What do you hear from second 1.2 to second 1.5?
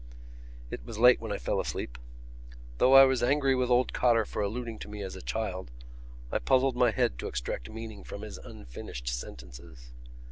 when I